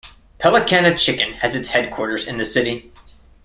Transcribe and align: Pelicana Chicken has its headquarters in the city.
Pelicana 0.39 0.97
Chicken 0.97 1.33
has 1.33 1.55
its 1.55 1.69
headquarters 1.69 2.27
in 2.27 2.39
the 2.39 2.43
city. 2.43 2.91